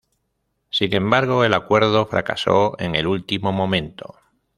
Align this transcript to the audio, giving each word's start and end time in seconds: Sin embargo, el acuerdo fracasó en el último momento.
Sin 0.71 0.95
embargo, 0.95 1.43
el 1.43 1.53
acuerdo 1.53 2.07
fracasó 2.07 2.75
en 2.79 2.95
el 2.95 3.05
último 3.05 3.51
momento. 3.51 4.15